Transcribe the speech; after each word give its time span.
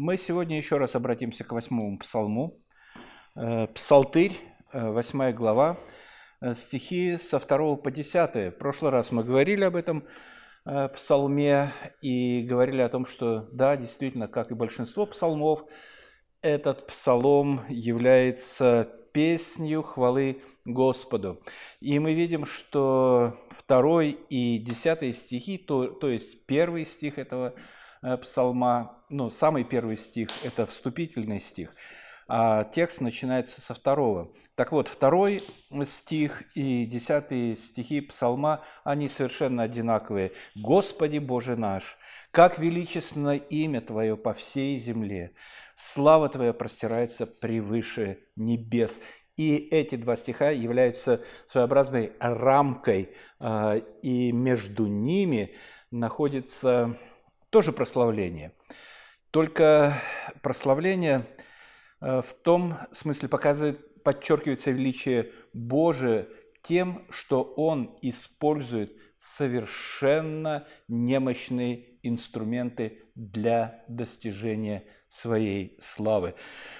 Мы 0.00 0.16
сегодня 0.16 0.56
еще 0.56 0.76
раз 0.76 0.94
обратимся 0.94 1.42
к 1.42 1.50
восьмому 1.50 1.98
псалму. 1.98 2.62
Э, 3.34 3.66
Псалтырь, 3.66 4.32
э, 4.72 4.90
восьмая 4.92 5.32
глава, 5.32 5.76
э, 6.40 6.54
стихи 6.54 7.16
со 7.16 7.40
второго 7.40 7.74
по 7.74 7.90
десятое. 7.90 8.52
В 8.52 8.58
прошлый 8.58 8.92
раз 8.92 9.10
мы 9.10 9.24
говорили 9.24 9.64
об 9.64 9.74
этом 9.74 10.04
псалме 10.94 11.72
и 12.00 12.42
говорили 12.42 12.80
о 12.80 12.88
том, 12.88 13.06
что 13.06 13.48
да, 13.50 13.76
действительно, 13.76 14.28
как 14.28 14.52
и 14.52 14.54
большинство 14.54 15.04
псалмов, 15.04 15.64
этот 16.42 16.86
псалом 16.86 17.62
является 17.68 18.88
песнью 19.12 19.82
хвалы 19.82 20.42
Господу. 20.64 21.42
И 21.80 21.98
мы 21.98 22.14
видим, 22.14 22.46
что 22.46 23.36
второй 23.50 24.10
и 24.30 24.58
десятый 24.58 25.12
стихи, 25.12 25.58
то, 25.58 25.88
то 25.88 26.08
есть 26.08 26.46
первый 26.46 26.86
стих 26.86 27.18
этого 27.18 27.54
псалма, 28.20 28.97
ну, 29.10 29.30
самый 29.30 29.64
первый 29.64 29.96
стих– 29.96 30.30
это 30.44 30.66
вступительный 30.66 31.40
стих, 31.40 31.74
а 32.26 32.64
текст 32.64 33.00
начинается 33.00 33.60
со 33.60 33.72
второго. 33.72 34.30
Так 34.54 34.72
вот, 34.72 34.86
второй 34.88 35.42
стих 35.86 36.42
и 36.54 36.84
десятые 36.84 37.56
стихи 37.56 38.02
псалма, 38.02 38.62
они 38.84 39.08
совершенно 39.08 39.62
одинаковые. 39.62 40.32
«Господи 40.54 41.18
Боже 41.18 41.56
наш, 41.56 41.96
как 42.30 42.58
величественно 42.58 43.36
имя 43.36 43.80
Твое 43.80 44.16
по 44.16 44.34
всей 44.34 44.78
земле! 44.78 45.32
Слава 45.74 46.28
Твоя 46.28 46.52
простирается 46.52 47.26
превыше 47.26 48.18
небес!» 48.36 49.00
И 49.38 49.56
эти 49.56 49.94
два 49.94 50.16
стиха 50.16 50.50
являются 50.50 51.22
своеобразной 51.46 52.12
рамкой, 52.18 53.14
э, 53.38 53.80
и 54.02 54.32
между 54.32 54.86
ними 54.86 55.54
находится 55.92 56.98
тоже 57.50 57.72
прославление. 57.72 58.52
Только 59.30 59.94
прославление 60.42 61.26
э, 62.00 62.22
в 62.22 62.32
том 62.42 62.76
смысле 62.92 63.28
показывает, 63.28 64.02
подчеркивается 64.02 64.70
величие 64.70 65.32
Божие 65.52 66.28
тем, 66.62 67.06
что 67.10 67.42
Он 67.42 67.98
использует 68.02 68.96
совершенно 69.18 70.66
немощные 70.86 71.98
инструменты 72.02 73.02
для 73.18 73.82
достижения 73.88 74.84
своей 75.08 75.76
славы. 75.80 76.34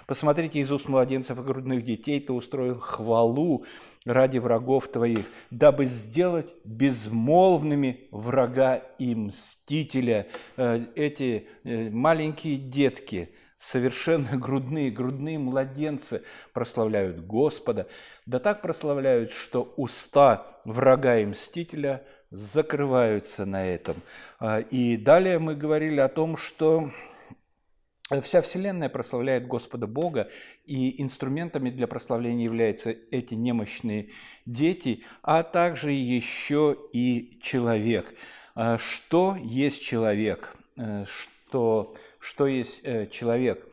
Посмотрите, 0.07 0.61
из 0.61 0.71
уст 0.71 0.89
младенцев 0.89 1.37
и 1.37 1.43
грудных 1.43 1.85
детей 1.85 2.21
ты 2.21 2.33
устроил 2.33 2.79
хвалу 2.79 3.65
ради 4.05 4.39
врагов 4.39 4.87
твоих, 4.87 5.27
дабы 5.51 5.87
сделать 5.87 6.55
безмолвными 6.65 8.09
врага 8.13 8.77
и 8.77 9.17
мстителя. 9.17 10.29
Э, 10.57 10.87
эти 10.95 11.49
э, 11.65 11.91
маленькие 11.91 12.57
детки, 12.57 13.35
совершенно 13.57 14.37
грудные, 14.39 14.93
грудные 14.93 15.41
младенцы 15.41 16.23
прославляют 16.53 17.27
Господа, 17.27 17.89
да 18.27 18.39
так 18.39 18.63
прославляют, 18.63 19.33
что 19.33 19.75
уста 19.77 20.47
врага 20.65 21.19
и 21.19 21.27
мстителя– 21.27 22.05
закрываются 22.31 23.47
на 23.47 23.67
этом. 23.67 23.97
А, 24.39 24.61
и 24.61 24.97
далее 24.97 25.39
мы 25.39 25.55
говорили 25.55 26.01
о 26.01 26.09
том, 26.09 26.37
что 26.37 26.91
Вся 28.23 28.41
Вселенная 28.41 28.89
прославляет 28.89 29.47
Господа 29.47 29.87
Бога, 29.87 30.31
и 30.65 31.03
инструментами 31.03 31.69
для 31.69 31.87
прославления 31.87 32.45
являются 32.45 32.97
эти 33.11 33.35
немощные 33.35 34.09
дети, 34.47 35.05
а 35.23 35.43
также 35.43 35.93
еще 35.93 36.75
и 36.95 37.39
человек. 37.43 38.15
А, 38.55 38.79
что 38.79 39.37
есть 39.39 39.83
человек? 39.83 40.57
Э, 40.79 41.05
что, 41.07 41.95
что 42.19 42.47
есть 42.47 42.81
э, 42.85 43.07
человек? 43.07 43.68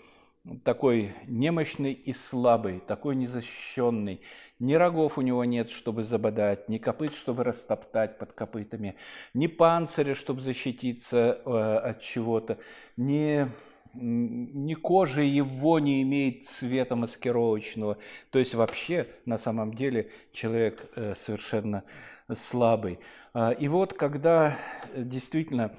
Такой 0.63 1.15
немощный 1.27 1.93
и 1.93 2.13
слабый, 2.13 2.79
такой 2.79 3.15
незащищенный. 3.15 4.21
Ни 4.59 4.73
рогов 4.75 5.17
у 5.17 5.21
него 5.21 5.43
нет, 5.43 5.71
чтобы 5.71 6.03
забодать, 6.03 6.69
ни 6.69 6.77
копыт, 6.77 7.15
чтобы 7.15 7.43
растоптать 7.43 8.19
под 8.19 8.33
копытами, 8.33 8.95
ни 9.33 9.47
панциря, 9.47 10.13
чтобы 10.13 10.41
защититься 10.41 11.41
э, 11.45 11.77
от 11.89 12.01
чего-то, 12.01 12.59
ни, 12.95 13.49
ни 13.93 14.73
кожи 14.75 15.23
его 15.23 15.79
не 15.79 16.03
имеет 16.03 16.45
цвета 16.45 16.95
маскировочного. 16.95 17.97
То 18.29 18.39
есть 18.39 18.53
вообще 18.53 19.07
на 19.25 19.37
самом 19.37 19.73
деле 19.73 20.11
человек 20.31 20.89
э, 20.95 21.15
совершенно 21.15 21.83
слабый. 22.31 22.99
А, 23.33 23.51
и 23.51 23.67
вот 23.67 23.93
когда 23.93 24.55
действительно 24.95 25.75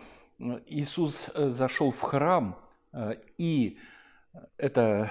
Иисус 0.66 1.31
э, 1.34 1.50
зашел 1.50 1.93
в 1.93 2.00
храм 2.00 2.59
и 3.37 3.78
это 4.57 5.11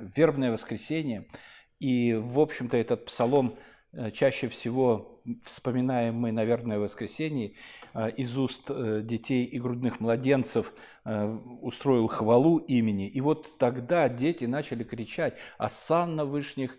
вербное 0.00 0.52
воскресенье, 0.52 1.26
и, 1.78 2.14
в 2.14 2.38
общем-то, 2.40 2.76
этот 2.76 3.04
псалом 3.04 3.58
э, 3.92 4.10
чаще 4.10 4.48
всего 4.48 5.20
вспоминаем 5.44 6.14
мы 6.14 6.32
на 6.32 6.44
вербное 6.44 6.78
воскресенье 6.78 7.52
э, 7.92 8.10
из 8.16 8.36
уст 8.38 8.70
э, 8.70 9.02
детей 9.02 9.44
и 9.44 9.58
грудных 9.58 10.00
младенцев 10.00 10.72
устроил 11.04 12.08
хвалу 12.08 12.58
имени. 12.58 13.08
И 13.08 13.20
вот 13.20 13.58
тогда 13.58 14.08
дети 14.08 14.44
начали 14.44 14.82
кричать 14.82 15.38
«Асан 15.56 16.16
на 16.16 16.24
вышних, 16.24 16.76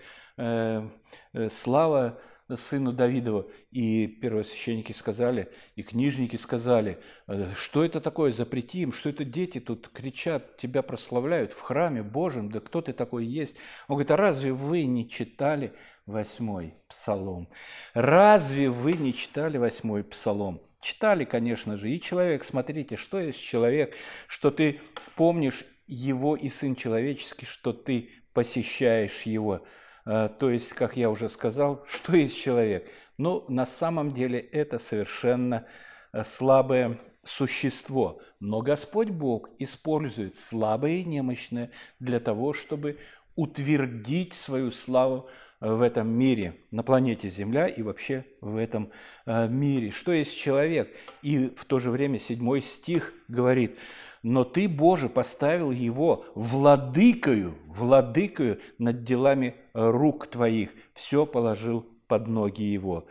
слава 1.49 2.19
сыну 2.55 2.93
Давидова. 2.93 3.47
И 3.71 4.07
первосвященники 4.07 4.91
сказали, 4.93 5.51
и 5.75 5.83
книжники 5.83 6.35
сказали, 6.35 6.99
«Э, 7.27 7.51
что 7.55 7.83
это 7.83 7.99
такое, 7.99 8.31
запрети 8.31 8.79
им, 8.79 8.93
что 8.93 9.09
это 9.09 9.25
дети 9.25 9.59
тут 9.59 9.89
кричат, 9.89 10.57
тебя 10.57 10.81
прославляют 10.81 11.51
в 11.51 11.59
храме 11.61 12.03
Божьем, 12.03 12.49
да 12.49 12.59
кто 12.59 12.81
ты 12.81 12.93
такой 12.93 13.25
есть? 13.25 13.57
Он 13.87 13.95
говорит, 13.95 14.11
а 14.11 14.17
разве 14.17 14.53
вы 14.53 14.85
не 14.85 15.09
читали 15.09 15.73
восьмой 16.05 16.75
псалом? 16.87 17.49
Разве 17.93 18.69
вы 18.69 18.93
не 18.93 19.13
читали 19.13 19.57
восьмой 19.57 20.03
псалом? 20.03 20.61
Читали, 20.79 21.25
конечно 21.25 21.75
же, 21.75 21.91
и 21.91 21.99
человек, 21.99 22.43
смотрите, 22.43 22.95
что 22.95 23.19
есть 23.19 23.41
человек, 23.41 23.95
что 24.27 24.51
ты 24.51 24.79
помнишь 25.15 25.65
его 25.87 26.35
и 26.35 26.49
Сын 26.49 26.75
Человеческий, 26.75 27.45
что 27.45 27.73
ты 27.73 28.09
посещаешь 28.33 29.23
его. 29.23 29.65
А, 30.09 30.29
то 30.29 30.49
есть, 30.49 30.71
как 30.71 30.95
я 30.95 31.09
уже 31.09 31.27
сказал, 31.27 31.83
что 31.89 32.15
есть 32.15 32.37
человек? 32.37 32.89
Ну, 33.17 33.43
на 33.49 33.65
самом 33.65 34.13
деле 34.13 34.39
это 34.39 34.79
совершенно 34.79 35.65
э, 36.13 36.23
слабое 36.23 36.97
существо. 37.25 38.21
Но 38.39 38.61
Господь 38.61 39.09
Бог 39.09 39.49
использует 39.59 40.35
слабое 40.35 40.93
и 40.93 41.03
немощное 41.03 41.71
для 41.99 42.21
того, 42.21 42.53
чтобы 42.53 42.99
утвердить 43.35 44.33
свою 44.33 44.71
славу 44.71 45.27
э, 45.59 45.69
в 45.69 45.81
этом 45.81 46.07
мире, 46.07 46.55
на 46.71 46.83
планете 46.83 47.27
Земля 47.27 47.67
и 47.67 47.81
вообще 47.81 48.23
в 48.39 48.55
этом 48.55 48.91
э, 49.25 49.49
мире. 49.49 49.91
Что 49.91 50.13
есть 50.13 50.37
человек? 50.37 50.89
И 51.21 51.49
в 51.49 51.65
то 51.65 51.79
же 51.79 51.91
время 51.91 52.17
седьмой 52.17 52.61
стих 52.61 53.11
говорит, 53.27 53.77
но 54.23 54.45
ты, 54.45 54.69
Боже, 54.69 55.09
поставил 55.09 55.71
его 55.71 56.25
владыкою, 56.33 57.55
владыкою 57.67 58.59
над 58.77 59.03
делами 59.03 59.55
рук 59.77 60.27
твоих, 60.27 60.73
все 60.93 61.25
положил 61.25 61.85
под 62.07 62.27
ноги 62.27 62.63
его. 62.63 63.07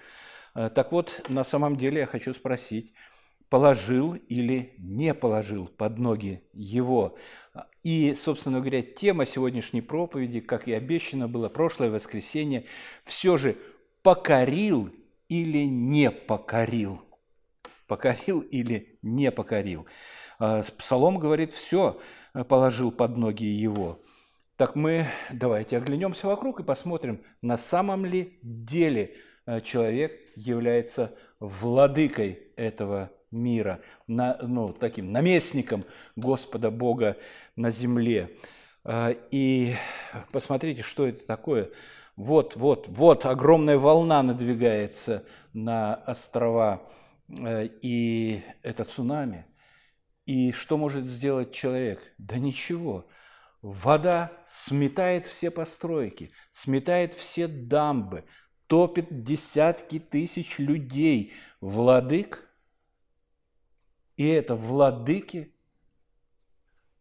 Э, 0.54 0.69
так 0.69 0.93
вот, 0.93 1.22
на 1.28 1.44
самом 1.44 1.77
деле 1.77 2.00
я 2.00 2.06
хочу 2.06 2.34
спросить, 2.34 2.93
положил 3.49 4.15
или 4.15 4.75
не 4.78 5.15
положил 5.15 5.69
под 5.69 5.99
ноги 5.99 6.43
его. 6.53 7.16
И, 7.82 8.15
собственно 8.15 8.59
говоря, 8.59 8.82
тема 8.82 9.25
сегодняшней 9.26 9.81
проповеди, 9.81 10.41
как 10.41 10.66
и 10.66 10.72
обещано 10.72 11.28
было 11.28 11.49
прошлое 11.49 11.91
воскресенье, 11.91 12.65
все 13.05 13.37
же 13.37 13.56
покорил 14.03 14.91
или 15.28 15.65
не 15.66 16.10
покорил. 16.10 17.00
Покорил 17.87 18.41
или 18.41 18.99
не 19.03 19.31
покорил. 19.31 19.87
А, 20.38 20.62
Псалом 20.76 21.19
говорит, 21.19 21.53
все 21.53 22.00
э, 22.34 22.43
положил 22.43 22.91
под 22.91 23.16
ноги 23.16 23.44
его. 23.44 24.00
Так 24.56 24.75
мы 24.75 25.06
давайте 25.31 25.76
оглянемся 25.76 26.29
вокруг 26.29 26.61
и 26.61 26.64
посмотрим, 26.64 27.23
на 27.43 27.58
самом 27.58 28.06
ли 28.06 28.38
деле 28.43 29.14
э, 29.44 29.61
человек 29.61 30.19
является 30.35 31.14
владыкой 31.41 32.53
этого 32.56 33.11
мира, 33.31 33.81
на, 34.06 34.38
ну, 34.41 34.73
таким 34.73 35.08
наместником 35.08 35.85
Господа 36.17 36.70
Бога 36.70 37.19
на 37.55 37.70
земле. 37.70 38.31
А, 38.82 39.11
и 39.31 39.75
посмотрите, 40.32 40.81
что 40.82 41.06
это 41.06 41.26
такое. 41.26 41.70
Вот, 42.17 42.56
вот, 42.56 42.88
вот 42.88 43.26
огромная 43.26 43.76
волна 43.76 44.23
надвигается 44.23 45.23
на 45.53 45.97
острова, 46.06 46.81
э, 47.29 47.69
и 47.82 48.41
это 48.62 48.85
цунами– 48.85 49.44
и 50.26 50.50
что 50.50 50.76
может 50.76 51.05
сделать 51.06 51.53
человек? 51.53 52.00
Да 52.19 52.37
ничего. 52.38 53.06
Вода 53.67 54.31
сметает 54.45 55.27
все 55.27 55.51
постройки, 55.51 56.31
сметает 56.53 57.15
все 57.15 57.49
дамбы, 57.49 58.25
топит 58.69 59.25
десятки 59.25 59.99
тысяч 59.99 60.61
людей. 60.61 61.35
Владык. 61.61 62.49
И 64.15 64.25
это 64.25 64.55
владыки. 64.55 65.53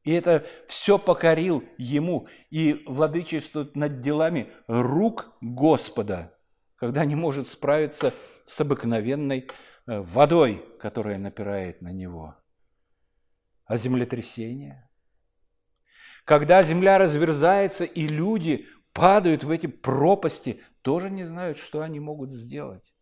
И 0.06 0.12
это 0.12 0.44
все 0.68 0.98
покорил 0.98 1.64
ему 1.78 2.28
и 2.50 2.84
владычествует 2.88 3.76
над 3.76 4.02
делами 4.02 4.52
рук 4.68 5.38
Господа, 5.42 6.36
когда 6.78 7.06
не 7.06 7.14
может 7.14 7.48
справиться 7.48 8.12
с 8.44 8.60
обыкновенной 8.60 9.52
э, 9.86 10.00
водой, 10.00 10.66
которая 10.80 11.20
напирает 11.20 11.84
на 11.84 11.92
него. 11.92 12.36
А 13.66 13.78
землетрясение? 13.78 14.90
Когда 16.26 16.64
земля 16.64 16.98
разверзается, 16.98 17.86
и 17.86 18.08
люди 18.08 18.68
падают 18.94 19.44
в 19.44 19.52
эти 19.52 19.68
пропасти, 19.68 20.60
тоже 20.82 21.10
не 21.10 21.24
знают, 21.24 21.58
что 21.58 21.82
они 21.82 22.00
могут 22.00 22.32
сделать. 22.32 22.94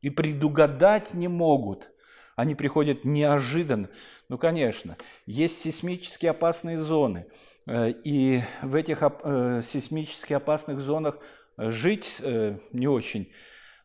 И 0.00 0.10
предугадать 0.10 1.12
не 1.12 1.28
могут. 1.28 1.90
Они 2.36 2.54
приходят 2.54 3.04
неожиданно. 3.04 3.90
Ну, 4.28 4.38
конечно, 4.38 4.96
есть 5.26 5.60
сейсмически 5.60 6.26
опасные 6.26 6.78
зоны. 6.78 7.26
Э, 7.66 7.90
и 7.90 8.42
в 8.62 8.74
этих 8.74 9.02
э, 9.02 9.62
сейсмически 9.64 10.32
опасных 10.32 10.80
зонах 10.80 11.18
жить 11.56 12.16
э, 12.20 12.58
не 12.72 12.88
очень 12.88 13.30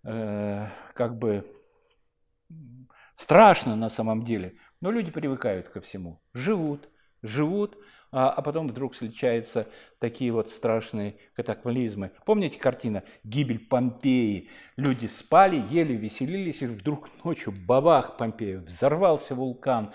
как 0.03 1.18
бы 1.18 1.51
страшно 3.13 3.75
на 3.75 3.89
самом 3.89 4.23
деле. 4.23 4.56
Но 4.80 4.89
люди 4.89 5.12
привыкают 5.12 5.68
ко 5.68 5.81
всему. 5.81 6.21
Живут, 6.33 6.88
живут, 7.21 7.77
а, 8.12 8.30
а 8.30 8.42
потом 8.42 8.68
вдруг 8.68 8.95
случаются 8.95 9.68
такие 10.00 10.31
вот 10.31 10.50
страшные 10.50 11.15
катаклизмы. 11.36 12.12
Помните 12.25 12.59
картина 12.59 13.04
«Гибель 13.24 13.59
Помпеи»? 13.59 14.50
Люди 14.77 15.07
спали, 15.07 15.62
ели, 15.69 15.94
веселились, 15.94 16.62
и 16.62 16.68
вдруг 16.68 17.09
ночью 17.24 17.54
бабах 17.65 18.18
Помпея, 18.18 18.59
взорвался 18.59 19.36
вулкан, 19.36 19.94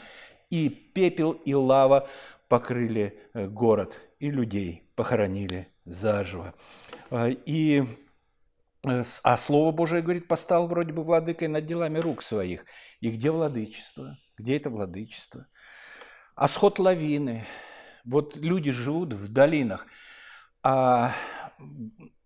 и 0.50 0.68
пепел 0.68 1.32
и 1.32 1.54
лава 1.54 2.08
покрыли 2.48 3.18
э, 3.32 3.46
город, 3.46 4.00
и 4.18 4.30
людей 4.30 4.90
похоронили 4.94 5.68
заживо. 5.86 6.54
А, 7.10 7.28
и 7.28 7.84
э, 8.84 9.02
а 9.22 9.36
Слово 9.38 9.72
Божие, 9.72 10.02
говорит, 10.02 10.28
постал 10.28 10.66
вроде 10.68 10.92
бы 10.92 11.02
владыкой 11.02 11.48
над 11.48 11.64
делами 11.64 11.98
рук 11.98 12.22
своих. 12.22 12.66
И 13.00 13.10
где 13.10 13.30
владычество? 13.30 14.18
Где 14.36 14.58
это 14.58 14.68
владычество? 14.68 15.46
А 16.34 16.48
сход 16.48 16.78
лавины, 16.78 17.46
вот 18.04 18.36
люди 18.36 18.70
живут 18.70 19.12
в 19.12 19.28
долинах, 19.28 19.86
а 20.62 21.14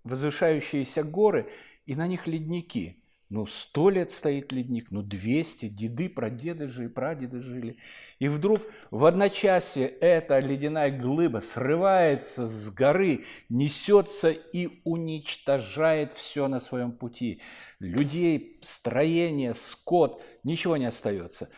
возвышающиеся 0.05 1.03
горы, 1.03 1.51
и 1.85 1.95
на 1.95 2.07
них 2.07 2.27
ледники. 2.27 3.03
Ну, 3.29 3.45
сто 3.45 3.91
лет 3.91 4.13
стоит 4.13 4.53
ледник, 4.53 4.93
ну, 4.93 5.03
двести, 5.03 5.69
деды, 5.69 6.09
прадеды 6.09 6.69
жили, 6.69 6.87
прадеды 6.87 7.41
жили. 7.41 7.77
И 8.21 8.29
вдруг 8.29 8.61
в 8.93 9.05
одночасье 9.05 9.89
эта 9.89 10.39
ледяная 10.39 10.97
глыба 10.97 11.41
срывается 11.41 12.47
с 12.47 12.71
горы, 12.71 13.25
несется 13.49 14.31
и 14.31 14.81
уничтожает 14.85 16.13
все 16.13 16.47
на 16.47 16.61
своем 16.61 16.93
пути. 16.93 17.41
Людей, 17.81 18.61
строение, 18.63 19.55
скот, 19.55 20.23
ничего 20.45 20.77
не 20.77 20.87
остается. 20.87 21.49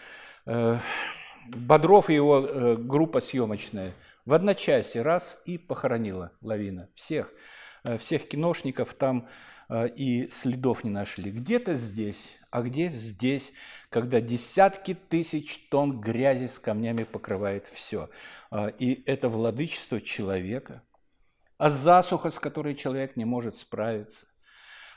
Э, 0.47 0.79
Бодров 1.49 2.09
и 2.09 2.15
его 2.15 2.47
э, 2.47 2.77
группа 2.77 3.21
съемочная– 3.21 3.93
в 4.29 4.35
одночасье 4.35 5.01
раз 5.01 5.39
и 5.47 5.57
похоронила 5.57 6.33
лавина 6.43 6.91
всех. 6.95 7.33
Э, 7.83 7.97
всех 7.97 8.29
киношников 8.29 8.93
там 8.93 9.27
э, 9.71 9.89
и 9.97 10.29
следов 10.29 10.85
не 10.85 10.91
нашли. 10.91 11.31
Где-то 11.31 11.77
здесь, 11.77 12.37
а 12.51 12.61
где 12.61 12.91
здесь, 12.91 13.55
когда 13.89 14.21
десятки 14.21 14.93
тысяч 14.93 15.71
тонн 15.71 15.99
грязи 15.99 16.47
с 16.47 16.59
камнями 16.59 17.05
покрывает 17.05 17.69
все. 17.69 18.11
Э, 18.51 18.71
и 18.79 19.03
это 19.11 19.31
владычество 19.31 19.99
человека, 19.99 20.83
а 21.57 21.71
засуха, 21.71 22.31
с 22.31 22.39
которой 22.39 22.75
человек 22.75 23.17
не 23.17 23.25
может 23.25 23.57
справиться 23.57 24.27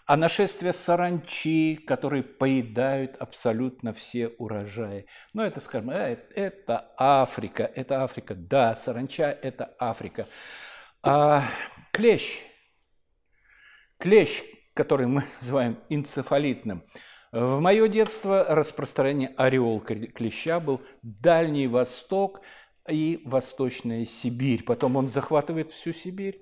а 0.06 0.18
нашествие 0.18 0.74
саранчи, 0.74 1.76
которые 1.76 2.24
поедают 2.24 3.16
абсолютно 3.18 3.94
все 3.94 4.28
урожаи. 4.28 5.06
Но 5.34 5.46
это, 5.46 5.60
скажем, 5.60 5.92
э, 5.92 6.18
это 6.36 6.92
Африка, 6.98 7.70
это 7.76 8.04
Африка. 8.04 8.36
Да, 8.36 8.76
саранча– 8.76 9.38
это 9.42 9.74
Африка. 9.80 10.28
А 11.04 11.44
клещ, 11.92 12.44
клещ, 13.98 14.44
который 14.74 15.08
мы 15.08 15.24
называем 15.40 15.80
энцефалитным, 15.90 16.84
в 17.32 17.62
мое 17.62 17.88
детство 17.88 18.44
распространение 18.50 19.30
ореол 19.38 19.80
клеща 19.80 20.60
был 20.60 20.82
Дальний 21.02 21.68
Восток 21.68 22.42
и 22.88 23.22
Восточная 23.26 24.06
Сибирь. 24.06 24.64
Потом 24.64 24.96
он 24.96 25.08
захватывает 25.08 25.72
всю 25.72 25.94
Сибирь. 25.94 26.42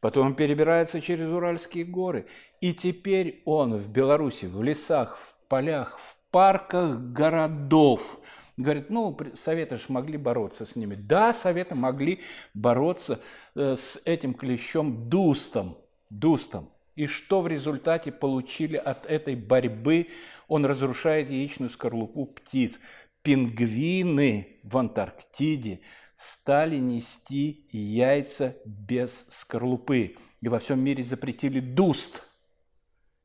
Потом 0.00 0.28
он 0.28 0.34
перебирается 0.34 1.00
через 1.00 1.28
Уральские 1.28 1.84
горы. 1.84 2.26
И 2.60 2.72
теперь 2.72 3.42
он 3.44 3.76
в 3.76 3.88
Беларуси, 3.88 4.46
в 4.46 4.62
лесах, 4.62 5.18
в 5.18 5.34
полях, 5.48 5.98
в 5.98 6.16
парках 6.30 6.98
городов. 6.98 8.18
Говорит, 8.56 8.90
ну, 8.90 9.16
советы 9.34 9.76
же 9.76 9.84
могли 9.88 10.16
бороться 10.16 10.66
с 10.66 10.76
ними. 10.76 10.94
Да, 10.94 11.32
советы 11.32 11.74
могли 11.74 12.20
бороться 12.54 13.20
э, 13.54 13.76
с 13.76 14.00
этим 14.04 14.34
клещом 14.34 15.08
дустом. 15.08 15.78
Дустом. 16.08 16.70
И 16.96 17.06
что 17.06 17.40
в 17.40 17.46
результате 17.46 18.12
получили 18.12 18.76
от 18.76 19.06
этой 19.06 19.34
борьбы? 19.34 20.08
Он 20.48 20.66
разрушает 20.66 21.30
яичную 21.30 21.70
скорлупу 21.70 22.26
птиц. 22.26 22.80
Пингвины 23.22 24.60
в 24.62 24.78
Антарктиде 24.78 25.80
стали 26.14 26.76
нести 26.76 27.66
яйца 27.72 28.56
без 28.64 29.26
скорлупы. 29.30 30.16
И 30.40 30.48
во 30.48 30.58
всем 30.58 30.82
мире 30.82 31.02
запретили 31.02 31.60
дуст. 31.60 32.22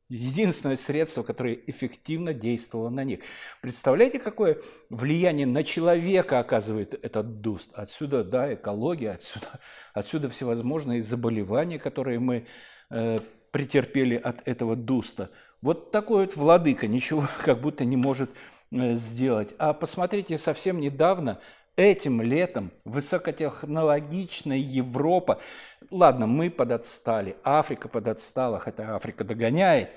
Единственное 0.07 0.77
средство, 0.77 1.23
которое 1.23 1.55
эффективно 1.65 2.33
действовало 2.33 2.89
на 2.89 3.03
них. 3.03 3.21
Представляете, 3.61 4.19
какое 4.19 4.59
влияние 4.89 5.47
на 5.47 5.63
человека 5.63 6.39
оказывает 6.39 6.93
этот 6.93 7.41
дуст? 7.41 7.71
Отсюда, 7.73 8.23
да, 8.23 8.53
экология, 8.53 9.11
отсюда, 9.11 9.59
отсюда 9.93 10.29
всевозможные 10.29 11.01
заболевания, 11.01 11.79
которые 11.79 12.19
мы 12.19 12.45
э, 12.91 13.19
претерпели 13.55 14.17
от 14.17 14.45
этого 14.45 14.75
дуста. 14.75 15.29
Вот 15.61 15.89
такой 15.89 16.25
вот 16.25 16.35
владыка 16.35 16.87
ничего 16.87 17.23
как 17.45 17.61
будто 17.61 17.85
не 17.85 17.95
может 17.95 18.29
э, 18.73 18.95
сделать. 18.95 19.55
А 19.57 19.71
посмотрите, 19.71 20.37
совсем 20.37 20.81
недавно 20.81 21.39
Этим 21.77 22.21
летом 22.21 22.71
высокотехнологичная 22.85 24.57
Европа, 24.57 25.41
ладно, 25.91 26.25
мы 26.25 26.49
подотстали, 26.49 27.35
Африка 27.43 27.89
подотстала, 27.89 28.59
хотя 28.59 28.95
Африка 28.95 29.25
догоняет, 29.25 29.89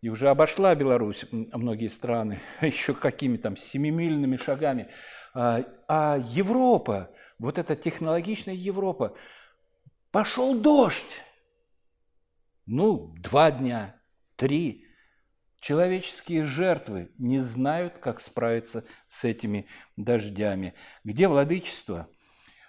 и 0.00 0.08
уже 0.08 0.28
обошла 0.28 0.76
Беларусь 0.76 1.24
многие 1.30 1.88
страны, 1.88 2.40
еще 2.60 2.94
какими 2.94 3.36
там 3.36 3.56
семимильными 3.56 4.36
шагами. 4.36 4.88
А, 5.34 5.64
а 5.88 6.18
Европа, 6.18 7.10
вот 7.40 7.58
эта 7.58 7.74
технологичная 7.74 8.54
Европа, 8.54 9.16
пошел 10.12 10.56
дождь. 10.56 11.20
Ну, 12.66 13.14
два 13.18 13.50
дня, 13.50 14.00
три. 14.36 14.86
Человеческие 15.60 16.46
жертвы 16.46 17.10
не 17.18 17.38
знают, 17.38 17.98
как 17.98 18.20
справиться 18.20 18.84
с 19.06 19.24
этими 19.24 19.66
дождями. 19.96 20.74
Где 21.04 21.28
владычество? 21.28 22.08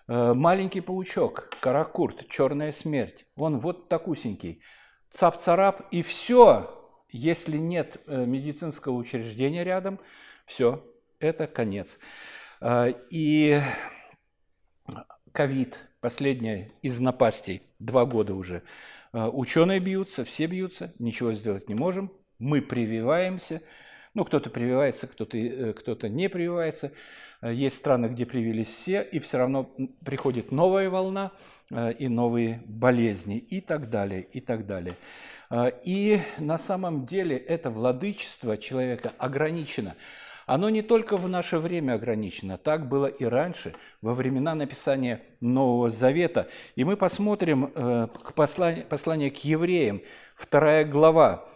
Э, 0.08 0.34
маленький 0.34 0.82
паучок, 0.82 1.50
каракурт, 1.62 2.28
черная 2.30 2.74
смерть. 2.74 3.26
Он 3.38 3.60
вот 3.60 3.88
такусенький. 3.88 4.62
Цап-царап 5.10 5.88
и 5.92 6.04
все. 6.04 6.72
Если 7.10 7.58
нет 7.58 8.02
э, 8.06 8.26
медицинского 8.26 8.96
учреждения 8.96 9.64
рядом, 9.64 10.00
все, 10.46 10.86
это 11.20 11.48
конец. 11.48 12.00
Э, 12.60 12.94
и 13.10 13.62
ковид, 15.32 15.80
последняя 16.02 16.72
из 16.82 17.00
напастей, 17.00 17.64
два 17.80 18.06
года 18.06 18.36
уже. 18.36 18.64
Ученые 19.16 19.80
бьются, 19.80 20.26
все 20.26 20.46
бьются, 20.48 20.94
ничего 21.00 21.32
сделать 21.34 21.70
не 21.70 21.76
можем, 21.76 22.12
мы 22.38 22.62
прививаемся, 22.62 23.62
ну, 24.16 24.24
кто-то 24.24 24.50
прививается, 24.50 25.08
кто-то 25.08 25.38
э, 25.38 25.74
кто 25.74 26.08
не 26.08 26.30
прививается. 26.30 26.94
Э, 27.42 27.54
есть 27.54 27.76
страны, 27.76 28.08
где 28.08 28.26
привились 28.26 28.70
все, 28.70 29.02
и 29.02 29.20
все 29.20 29.38
равно 29.38 29.70
приходит 30.06 30.54
новая 30.54 30.90
волна 30.90 31.34
э, 31.70 31.92
и 31.94 32.08
новые 32.08 32.64
болезни 32.66 33.38
и 33.38 33.60
так 33.60 33.90
далее, 33.90 34.22
и 34.22 34.40
так 34.40 34.66
далее. 34.66 34.96
И 35.84 36.20
на 36.40 36.58
самом 36.58 37.06
деле 37.06 37.38
это 37.38 37.70
владычество 37.70 38.58
человека 38.58 39.14
ограничено. 39.20 39.96
Оно 40.46 40.70
не 40.70 40.82
только 40.82 41.18
в 41.18 41.28
наше 41.28 41.58
время 41.58 41.94
ограничено, 41.94 42.58
так 42.58 42.88
было 42.88 43.08
и 43.08 43.26
раньше, 43.26 43.74
во 44.02 44.14
времена 44.14 44.56
написания 44.56 45.22
Нового 45.42 45.90
Завета. 45.90 46.48
И 46.76 46.84
мы 46.84 46.98
посмотрим 46.98 47.68
к 47.68 48.34
посланию, 48.34 48.86
послание 48.86 49.32
к 49.32 49.38
евреям, 49.38 50.02
вторая 50.36 50.86
глава, 50.86 51.48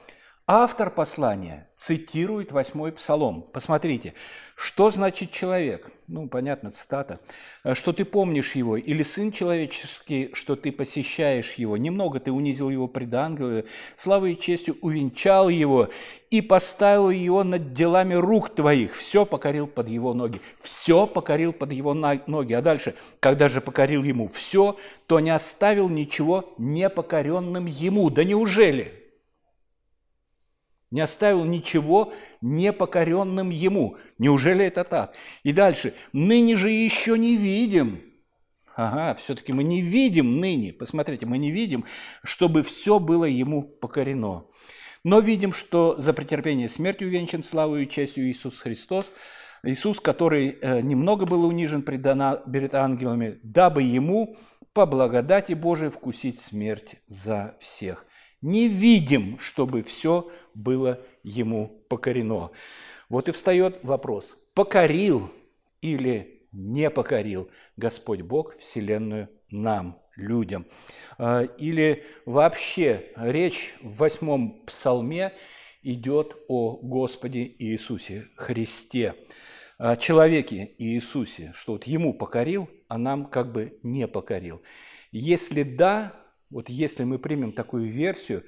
Автор 0.52 0.90
послания 0.90 1.69
цитирует 1.80 2.52
восьмой 2.52 2.92
псалом. 2.92 3.42
Посмотрите, 3.42 4.14
что 4.54 4.92
значит 4.92 5.32
человек? 5.32 5.90
Ну, 6.08 6.28
понятно, 6.28 6.72
цитата. 6.72 7.22
Что 7.72 7.94
ты 7.94 8.04
помнишь 8.04 8.54
его, 8.56 8.76
или 8.76 9.02
сын 9.02 9.32
человеческий, 9.32 10.32
что 10.34 10.58
ты 10.58 10.74
посещаешь 10.74 11.54
его. 11.54 11.78
Немного 11.78 12.20
ты 12.20 12.34
унизил 12.34 12.70
его 12.70 12.90
пред 12.90 13.14
ангелами, 13.14 13.64
славой 13.96 14.34
и 14.34 14.40
честью 14.40 14.78
увенчал 14.82 15.48
его 15.48 15.88
и 16.30 16.42
поставил 16.42 17.12
его 17.12 17.46
над 17.46 17.72
делами 17.72 18.16
рук 18.16 18.54
твоих. 18.54 18.94
Все 18.94 19.26
покорил 19.26 19.66
под 19.66 19.88
его 19.88 20.14
ноги. 20.14 20.42
Все 20.60 21.08
покорил 21.08 21.54
под 21.54 21.72
его 21.72 21.94
ноги. 21.94 22.54
А 22.54 22.62
дальше, 22.62 22.94
когда 23.22 23.48
же 23.48 23.62
покорил 23.62 24.04
ему 24.04 24.28
все, 24.28 24.76
то 25.08 25.22
не 25.22 25.30
оставил 25.30 25.88
ничего 25.88 26.54
непокоренным 26.58 27.68
ему. 27.68 28.10
Да 28.10 28.26
неужели? 28.26 28.99
Не 30.92 31.02
оставил 31.02 31.46
ничего 31.46 32.14
непокоренным 32.42 33.50
ему. 33.50 33.98
Неужели 34.18 34.66
это 34.66 34.84
так? 34.84 35.14
И 35.44 35.54
дальше. 35.54 35.94
Ныне 36.14 36.56
же 36.56 36.70
еще 36.70 37.18
не 37.18 37.36
видим. 37.36 38.02
Ага, 38.76 39.16
все-таки 39.16 39.52
мы 39.52 39.64
не 39.64 39.82
видим 39.82 40.40
ныне. 40.40 40.72
Посмотрите, 40.74 41.26
мы 41.26 41.38
не 41.38 41.52
видим, 41.52 41.86
чтобы 42.24 42.64
все 42.64 43.00
было 43.00 43.26
ему 43.26 43.64
покорено. 43.64 44.46
Но 45.04 45.20
видим, 45.20 45.54
что 45.54 45.96
за 45.98 46.14
претерпение 46.14 46.70
смерти 46.70 47.04
увенчан 47.04 47.44
славою 47.44 47.84
и 47.84 47.90
честью 47.90 48.30
Иисус 48.30 48.60
Христос, 48.60 49.12
Иисус, 49.64 50.00
который 50.00 50.58
э, 50.62 50.82
немного 50.82 51.26
был 51.26 51.46
унижен 51.46 51.82
перед 51.82 52.74
ангелами, 52.74 53.40
дабы 53.44 53.84
ему 53.84 54.38
по 54.74 54.86
благодати 54.86 55.54
Божией 55.54 55.90
вкусить 55.90 56.40
смерть 56.40 56.96
за 57.08 57.56
всех 57.60 58.06
не 58.42 58.68
видим, 58.68 59.38
чтобы 59.40 59.84
все 59.84 60.30
было 60.54 61.00
ему 61.24 61.84
покорено. 61.90 62.52
Вот 63.10 63.28
и 63.28 63.32
встает 63.32 63.80
вопрос, 63.84 64.36
покорил 64.54 65.32
или 65.82 66.46
не 66.52 66.90
покорил 66.90 67.50
Господь 67.78 68.22
Бог 68.22 68.58
Вселенную 68.58 69.30
нам, 69.52 70.02
людям. 70.16 70.66
А, 71.18 71.44
или 71.44 72.06
вообще 72.26 73.12
речь 73.16 73.74
в 73.82 73.98
восьмом 73.98 74.66
псалме 74.66 75.34
идет 75.82 76.36
о 76.48 76.78
Господе 76.78 77.44
Иисусе 77.60 78.28
Христе, 78.36 79.16
о 79.78 79.96
человеке 79.96 80.74
Иисусе, 80.78 81.52
что 81.56 81.74
вот 81.74 81.86
ему 81.86 82.14
покорил, 82.14 82.70
а 82.88 82.98
нам 82.98 83.26
как 83.26 83.52
бы 83.52 83.80
не 83.82 84.08
покорил. 84.08 84.62
Если 85.12 85.64
да, 85.64 86.14
вот 86.50 86.70
если 86.70 87.04
мы 87.04 87.20
примем 87.20 87.52
такую 87.52 87.92
версию, 87.92 88.44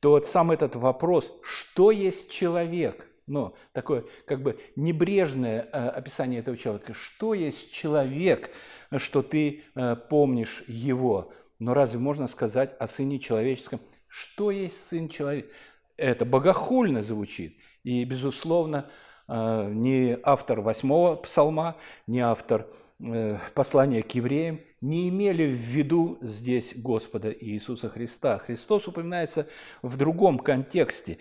то 0.00 0.10
вот 0.10 0.26
сам 0.26 0.50
этот 0.50 0.76
вопрос, 0.76 1.32
что 1.42 1.90
есть 1.90 2.30
человек, 2.30 3.08
ну, 3.26 3.54
такое 3.72 4.04
как 4.26 4.42
бы 4.42 4.58
небрежное 4.76 5.68
э, 5.72 5.88
описание 5.88 6.40
этого 6.40 6.56
человека, 6.56 6.94
что 6.94 7.34
есть 7.34 7.72
человек, 7.72 8.50
что 8.96 9.22
ты 9.22 9.64
э, 9.74 9.96
помнишь 9.96 10.62
его. 10.66 11.32
Но 11.58 11.74
разве 11.74 11.98
можно 11.98 12.26
сказать 12.26 12.74
о 12.78 12.86
Сыне 12.86 13.18
Человеческом, 13.18 13.80
что 14.06 14.50
есть 14.50 14.80
Сын 14.86 15.08
Человек? 15.08 15.50
Это 15.96 16.24
богохульно 16.24 17.02
звучит. 17.02 17.56
И, 17.82 18.04
безусловно, 18.04 18.90
ни 19.28 20.18
автор 20.22 20.60
восьмого 20.60 21.16
псалма, 21.16 21.76
ни 22.06 22.20
автор 22.20 22.66
э, 23.00 23.38
послания 23.54 24.02
к 24.02 24.12
евреям 24.12 24.60
не 24.80 25.08
имели 25.08 25.46
в 25.46 25.54
виду 25.54 26.18
здесь 26.20 26.74
Господа 26.76 27.32
Иисуса 27.32 27.88
Христа. 27.88 28.38
Христос 28.38 28.86
упоминается 28.88 29.48
в 29.82 29.96
другом 29.96 30.38
контексте, 30.38 31.18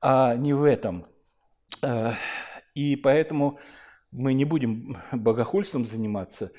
а 0.00 0.34
не 0.34 0.52
в 0.52 0.64
этом. 0.64 1.06
Э, 1.82 2.12
и 2.74 2.96
поэтому 2.96 3.58
мы 4.10 4.34
не 4.34 4.44
будем 4.44 4.96
богохульством 5.12 5.84
заниматься, 5.84 6.52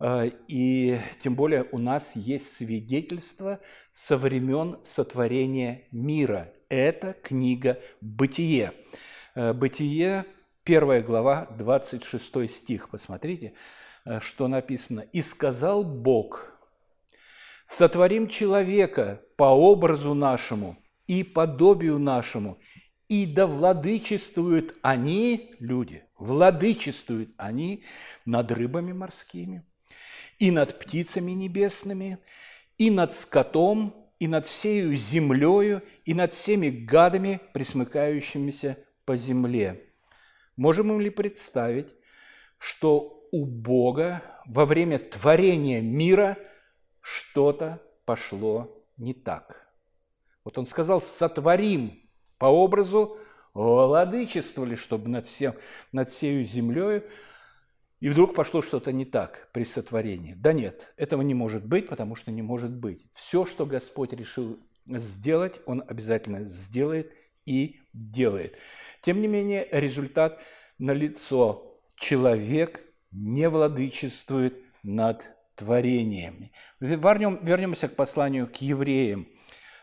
э, 0.00 0.30
и 0.48 0.98
тем 1.20 1.34
более 1.34 1.64
у 1.72 1.78
нас 1.78 2.14
есть 2.16 2.52
свидетельство 2.52 3.60
со 3.90 4.16
времен 4.16 4.78
сотворения 4.82 5.88
мира. 5.90 6.52
Это 6.68 7.14
книга 7.14 7.80
«Бытие». 8.00 8.72
Э, 9.34 9.52
«Бытие», 9.52 10.24
первая 10.66 11.00
глава, 11.00 11.46
26 11.56 12.50
стих. 12.50 12.90
Посмотрите. 12.90 13.54
Э, 14.04 14.20
что 14.20 14.48
написано. 14.48 15.00
«И 15.00 15.22
сказал 15.22 15.84
Бог, 15.84 16.52
сотворим 17.66 18.28
человека 18.28 19.22
по 19.36 19.44
образу 19.44 20.14
нашему 20.14 20.76
и 21.06 21.22
подобию 21.24 21.98
нашему, 21.98 22.58
и 23.08 23.26
да 23.26 23.46
владычествуют 23.46 24.76
они, 24.82 25.54
люди, 25.60 26.04
владычествуют 26.18 27.30
они 27.36 27.84
над 28.24 28.50
рыбами 28.50 28.92
морскими, 28.92 29.64
и 30.38 30.50
над 30.50 30.78
птицами 30.78 31.32
небесными, 31.32 32.18
и 32.78 32.90
над 32.90 33.12
скотом, 33.12 33.94
и 34.18 34.28
над 34.28 34.46
всею 34.46 34.96
землею, 34.96 35.82
и 36.04 36.14
над 36.14 36.32
всеми 36.32 36.70
гадами, 36.70 37.40
присмыкающимися 37.52 38.76
по 39.04 39.16
земле». 39.16 39.86
Можем 40.56 41.00
ли 41.00 41.10
представить, 41.10 41.94
что 42.58 43.28
у 43.30 43.44
Бога 43.44 44.22
во 44.46 44.64
время 44.64 44.98
творения 44.98 45.80
мира 45.80 46.38
что-то 47.00 47.82
пошло 48.04 48.82
не 48.96 49.12
так. 49.12 49.68
Вот 50.44 50.58
он 50.58 50.66
сказал, 50.66 51.00
сотворим 51.00 52.00
по 52.38 52.46
образу, 52.46 53.18
владычествовали, 53.52 54.74
чтобы 54.74 55.08
над, 55.08 55.26
всем, 55.26 55.54
над 55.92 56.08
всею 56.08 56.46
землей, 56.46 57.02
и 58.00 58.08
вдруг 58.08 58.34
пошло 58.34 58.62
что-то 58.62 58.92
не 58.92 59.04
так 59.04 59.48
при 59.52 59.64
сотворении. 59.64 60.34
Да 60.34 60.52
нет, 60.52 60.92
этого 60.96 61.22
не 61.22 61.34
может 61.34 61.66
быть, 61.66 61.88
потому 61.88 62.14
что 62.14 62.30
не 62.30 62.42
может 62.42 62.70
быть. 62.70 63.08
Все, 63.12 63.46
что 63.46 63.66
Господь 63.66 64.12
решил 64.12 64.58
сделать, 64.86 65.60
Он 65.66 65.82
обязательно 65.86 66.44
сделает 66.44 67.12
и 67.46 67.80
делает. 67.92 68.56
Тем 69.00 69.20
не 69.20 69.28
менее, 69.28 69.66
результат 69.70 70.40
налицо. 70.78 71.80
Человек 71.96 72.82
не 73.10 73.48
владычествует 73.48 74.60
над 74.82 75.34
творениями. 75.54 76.52
Вернем, 76.80 77.38
вернемся 77.42 77.88
к 77.88 77.96
посланию 77.96 78.46
к 78.46 78.56
евреям, 78.56 79.26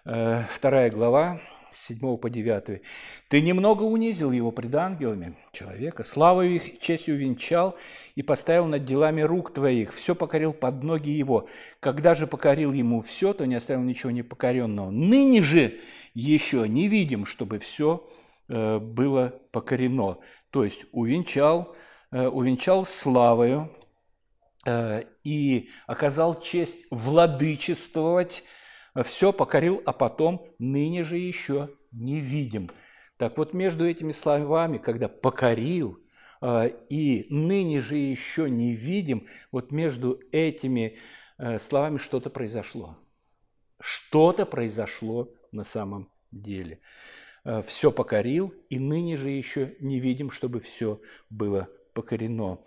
э, 0.06 0.44
вторая 0.52 0.92
глава, 0.92 1.42
7 1.74 2.18
по 2.18 2.30
9. 2.30 2.82
«Ты 3.30 3.42
немного 3.42 3.84
унизил 3.84 4.32
его 4.32 4.52
пред 4.52 4.76
ангелами, 4.76 5.36
человека, 5.52 6.04
славу 6.04 6.42
их 6.42 6.80
честью 6.80 7.18
венчал 7.18 7.76
и 8.16 8.22
поставил 8.22 8.66
над 8.66 8.86
делами 8.86 9.22
рук 9.22 9.54
твоих, 9.54 9.94
все 9.94 10.16
покорил 10.16 10.54
под 10.54 10.84
ноги 10.84 11.10
его. 11.10 11.48
Когда 11.80 12.16
же 12.16 12.28
покорил 12.28 12.72
ему 12.74 13.02
все, 13.02 13.34
то 13.34 13.46
не 13.46 13.56
оставил 13.56 13.82
ничего 13.82 14.12
непокоренного. 14.12 14.90
Ныне 14.90 15.42
же 15.42 15.80
еще 16.14 16.68
не 16.68 16.88
видим, 16.88 17.26
чтобы 17.26 17.60
все 17.60 18.08
э, 18.48 18.80
было 18.80 19.34
покорено». 19.52 20.20
То 20.52 20.64
есть 20.64 20.86
увенчал, 20.92 21.76
Э, 22.14 22.28
увенчал 22.28 22.86
славою 22.86 23.72
э, 24.68 25.02
и 25.24 25.72
оказал 25.88 26.40
честь 26.40 26.78
владычествовать, 26.92 28.44
все 29.04 29.34
покорил, 29.34 29.82
а 29.86 29.94
потом 29.94 30.48
ныне 30.60 31.04
же 31.04 31.18
еще 31.18 31.70
не 31.92 32.20
видим. 32.20 32.70
Так 33.18 33.38
вот, 33.38 33.54
между 33.54 33.88
этими 33.88 34.12
словами, 34.12 34.78
когда 34.78 35.08
покорил 35.08 36.00
э, 36.42 36.70
и 36.90 37.26
ныне 37.30 37.82
же 37.82 37.96
еще 37.96 38.50
не 38.50 38.76
видим, 38.76 39.28
вот 39.52 39.72
между 39.72 40.20
этими 40.32 40.98
словами 41.60 41.98
что-то 41.98 42.30
произошло. 42.30 42.98
Что-то 43.80 44.46
произошло 44.46 45.34
на 45.52 45.64
самом 45.64 46.12
деле. 46.32 46.80
Все 47.66 47.92
покорил, 47.92 48.54
и 48.70 48.80
ныне 48.80 49.18
же 49.18 49.30
еще 49.30 49.76
не 49.80 50.00
видим, 50.00 50.30
чтобы 50.30 50.60
все 50.62 51.02
было 51.30 51.68
покорено. 51.94 52.64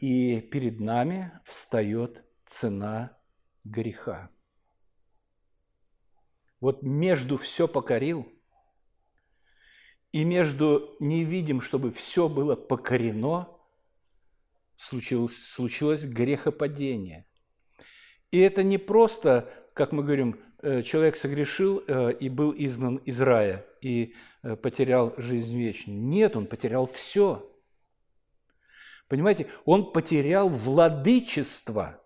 И 0.00 0.40
перед 0.52 0.80
нами 0.80 1.32
встает 1.44 2.24
цена 2.46 3.16
греха. 3.64 4.30
Вот 6.62 6.84
между 6.84 7.38
все 7.38 7.66
покорил 7.66 8.32
и 10.12 10.22
между 10.22 10.94
не 11.00 11.24
видим, 11.24 11.60
чтобы 11.60 11.90
все 11.90 12.28
было 12.28 12.54
покорено, 12.54 13.48
случилось, 14.76 15.36
случилось 15.36 16.04
грехопадение. 16.04 17.26
И 18.30 18.38
это 18.38 18.62
не 18.62 18.78
просто, 18.78 19.52
как 19.74 19.90
мы 19.90 20.04
говорим, 20.04 20.38
э, 20.62 20.82
человек 20.82 21.16
согрешил 21.16 21.82
э, 21.84 22.12
и 22.12 22.28
был 22.28 22.54
изгнан 22.56 22.98
из 22.98 23.20
рая 23.20 23.66
и 23.80 24.14
э, 24.44 24.54
потерял 24.54 25.14
жизнь 25.16 25.58
вечную. 25.58 25.98
Нет, 25.98 26.36
он 26.36 26.46
потерял 26.46 26.86
все– 26.86 27.48
Понимаете, 29.12 29.46
он 29.66 29.92
потерял 29.92 30.48
владычество, 30.48 32.01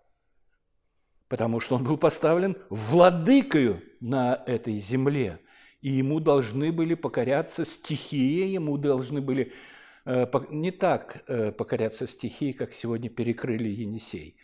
потому 1.27 1.59
что 1.59 1.75
он 1.75 1.83
был 1.83 1.97
поставлен 1.97 2.57
владыкою 2.69 3.81
на 3.99 4.43
этой 4.45 4.77
земле. 4.77 5.39
и 5.81 5.89
ему 5.89 6.19
должны 6.19 6.71
были 6.71 6.95
покоряться 6.95 7.63
стихии, 7.63 8.47
ему 8.47 8.77
должны 8.77 9.21
были 9.21 9.53
э, 10.05 10.25
не 10.49 10.71
так 10.71 11.23
э, 11.27 11.51
покоряться 11.51 12.07
стихии, 12.07 12.51
как 12.51 12.73
сегодня 12.73 13.09
перекрыли 13.09 13.69
Енисей. 13.69 14.37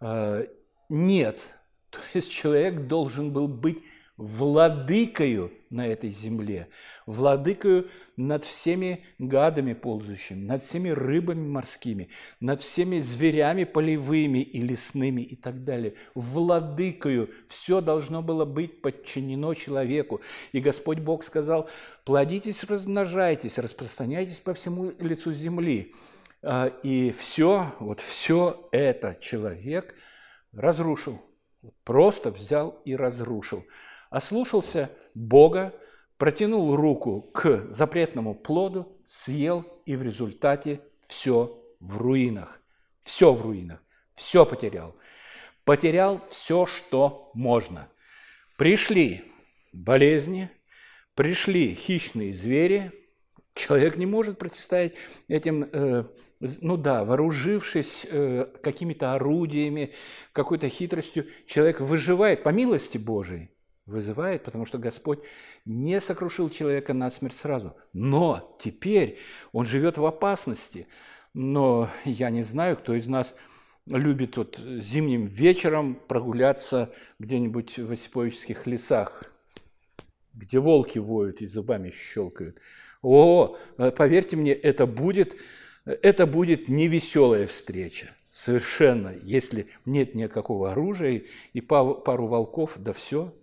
Э, 0.00 0.46
нет, 0.88 1.58
то 1.90 1.98
есть 2.14 2.32
человек 2.32 2.86
должен 2.86 3.32
был 3.32 3.48
быть 3.48 3.82
владыкою 4.22 5.52
на 5.70 5.86
этой 5.86 6.10
земле, 6.10 6.68
владыкою 7.06 7.88
над 8.16 8.44
всеми 8.44 9.04
гадами 9.18 9.72
ползущими, 9.72 10.44
над 10.44 10.62
всеми 10.62 10.90
рыбами 10.90 11.46
морскими, 11.46 12.08
над 12.38 12.60
всеми 12.60 13.00
зверями 13.00 13.64
полевыми 13.64 14.38
и 14.38 14.62
лесными 14.62 15.22
и 15.22 15.34
так 15.34 15.64
далее. 15.64 15.94
Владыкою 16.14 17.30
все 17.48 17.80
должно 17.80 18.22
было 18.22 18.44
быть 18.44 18.80
подчинено 18.80 19.54
человеку. 19.54 20.20
И 20.52 20.60
Господь 20.60 21.00
Бог 21.00 21.24
сказал, 21.24 21.68
плодитесь, 22.04 22.62
размножайтесь, 22.64 23.58
распространяйтесь 23.58 24.38
по 24.38 24.54
всему 24.54 24.92
лицу 25.00 25.32
земли. 25.32 25.92
А, 26.42 26.66
и 26.66 27.10
все, 27.10 27.74
вот 27.80 28.00
все 28.00 28.68
это 28.70 29.16
человек 29.20 29.94
разрушил. 30.52 31.20
Просто 31.84 32.30
взял 32.30 32.80
и 32.84 32.94
разрушил 32.94 33.64
ослушался 34.12 34.90
Бога, 35.14 35.74
протянул 36.18 36.76
руку 36.76 37.22
к 37.32 37.66
запретному 37.70 38.34
плоду, 38.34 38.96
съел, 39.04 39.64
и 39.86 39.96
в 39.96 40.02
результате 40.02 40.80
все 41.06 41.58
в 41.80 41.96
руинах. 41.96 42.60
Все 43.00 43.32
в 43.32 43.42
руинах. 43.42 43.82
Все 44.14 44.46
потерял. 44.46 44.94
Потерял 45.64 46.20
все, 46.30 46.66
что 46.66 47.30
можно. 47.34 47.88
Пришли 48.56 49.24
болезни, 49.72 50.50
пришли 51.14 51.74
хищные 51.74 52.32
звери, 52.32 52.92
Человек 53.54 53.96
не 53.96 54.06
может 54.06 54.38
противостоять 54.38 54.94
этим, 55.28 55.68
э, 55.70 56.04
ну 56.40 56.78
да, 56.78 57.04
вооружившись 57.04 58.06
э, 58.08 58.46
какими-то 58.62 59.12
орудиями, 59.12 59.92
какой-то 60.32 60.70
хитростью, 60.70 61.26
человек 61.46 61.80
выживает 61.82 62.44
по 62.44 62.48
милости 62.48 62.96
Божией 62.96 63.50
вызывает, 63.86 64.44
потому 64.44 64.64
что 64.64 64.78
Господь 64.78 65.20
не 65.64 66.00
сокрушил 66.00 66.48
человека 66.48 66.94
на 66.94 67.10
смерть 67.10 67.36
сразу. 67.36 67.76
Но 67.92 68.56
теперь 68.60 69.18
он 69.52 69.64
живет 69.66 69.98
в 69.98 70.06
опасности. 70.06 70.86
Но 71.34 71.88
я 72.04 72.30
не 72.30 72.42
знаю, 72.42 72.76
кто 72.76 72.94
из 72.94 73.08
нас 73.08 73.34
любит 73.86 74.36
вот 74.36 74.58
зимним 74.58 75.24
вечером 75.24 75.96
прогуляться 76.06 76.92
где-нибудь 77.18 77.78
в 77.78 77.90
осиповических 77.90 78.66
лесах, 78.66 79.24
где 80.34 80.60
волки 80.60 80.98
воют 80.98 81.40
и 81.40 81.46
зубами 81.46 81.90
щелкают. 81.90 82.60
О, 83.02 83.56
поверьте 83.76 84.36
мне, 84.36 84.52
это 84.52 84.86
будет, 84.86 85.36
это 85.84 86.26
будет 86.26 86.68
невеселая 86.68 87.48
встреча. 87.48 88.14
Совершенно, 88.30 89.14
если 89.22 89.66
нет 89.84 90.14
никакого 90.14 90.70
оружия 90.70 91.24
и 91.52 91.60
пару 91.60 92.26
волков, 92.26 92.76
да 92.78 92.92
все, 92.92 93.34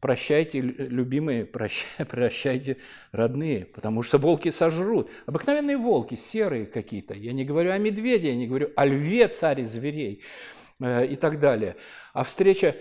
прощайте, 0.00 0.60
любимые, 0.60 1.44
прощайте, 1.44 2.04
прощайте, 2.10 2.76
родные, 3.12 3.66
потому 3.66 4.02
что 4.02 4.18
волки 4.18 4.50
сожрут. 4.50 5.10
Обыкновенные 5.26 5.76
волки, 5.76 6.14
серые 6.14 6.66
какие-то. 6.66 7.14
Я 7.14 7.32
не 7.32 7.44
говорю 7.44 7.72
о 7.72 7.78
медведе, 7.78 8.28
я 8.28 8.36
не 8.36 8.46
говорю 8.46 8.70
о 8.76 8.86
льве, 8.86 9.28
царе 9.28 9.64
зверей 9.64 10.22
э, 10.80 11.06
и 11.06 11.16
так 11.16 11.40
далее. 11.40 11.76
А 12.12 12.24
встреча 12.24 12.76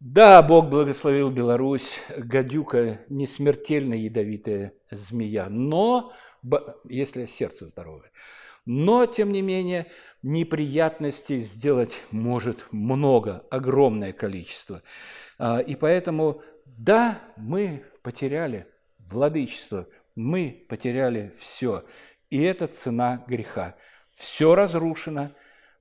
да, 0.00 0.42
Бог 0.42 0.68
благословил 0.68 1.30
Беларусь, 1.30 1.98
гадюка 2.18 3.00
не 3.08 3.26
смертельно 3.26 3.94
ядовитая 3.94 4.74
змея, 4.90 5.48
но, 5.48 6.12
если 6.84 7.24
сердце 7.24 7.66
здоровое, 7.66 8.12
но, 8.66 9.06
тем 9.06 9.30
не 9.30 9.42
менее, 9.42 9.86
неприятностей 10.22 11.38
сделать 11.38 12.02
может 12.10 12.66
много, 12.72 13.46
огромное 13.50 14.12
количество. 14.12 14.82
А, 15.38 15.60
и 15.60 15.76
поэтому, 15.76 16.42
да, 16.64 17.20
мы 17.36 17.84
потеряли 18.02 18.66
владычество, 18.98 19.88
мы 20.16 20.66
потеряли 20.68 21.32
все. 21.38 21.84
И 22.28 22.42
это 22.42 22.66
цена 22.66 23.24
греха. 23.28 23.76
Все 24.12 24.56
разрушено, 24.56 25.30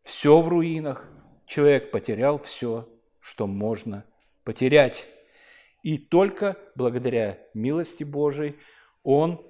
все 0.03 0.39
в 0.39 0.47
руинах. 0.47 1.09
Человек 1.47 1.89
потерял 1.89 2.37
все, 2.37 2.87
что 3.19 3.47
можно 3.47 4.05
потерять. 4.43 5.07
И 5.81 5.97
только 5.97 6.57
благодаря 6.75 7.39
милости 7.55 8.03
Божией 8.03 8.57
он, 9.03 9.43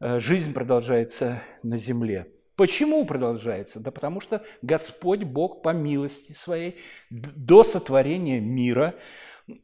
э, 0.00 0.18
жизнь 0.20 0.52
продолжается 0.52 1.42
на 1.62 1.78
земле. 1.78 2.33
Почему 2.56 3.04
продолжается? 3.04 3.80
Да 3.80 3.90
потому 3.90 4.20
что 4.20 4.44
Господь 4.62 5.24
Бог 5.24 5.62
по 5.62 5.70
милости 5.70 6.32
своей 6.32 6.76
до 7.10 7.64
сотворения 7.64 8.40
мира 8.40 8.94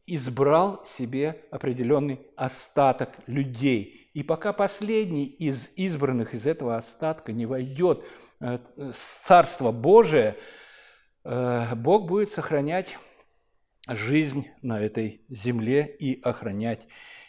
избрал 0.07 0.85
себе 0.85 1.43
определенный 1.51 2.21
остаток 2.37 3.11
людей. 3.27 4.11
И 4.13 4.23
пока 4.23 4.53
последний 4.53 5.27
из 5.27 5.71
избранных 5.77 6.35
из 6.35 6.47
этого 6.47 6.77
остатка 6.77 7.33
не 7.33 7.47
войдет 7.47 8.05
в 8.41 8.45
э, 8.45 8.93
Царство 8.93 9.71
Божие, 9.71 10.37
э, 11.25 11.75
Бог 11.77 12.09
будет 12.09 12.29
сохранять 12.29 12.99
жизнь 13.87 14.49
на 14.63 14.81
этой 14.81 15.25
земле 15.29 15.87
и 15.87 16.21
охранять 16.21 16.89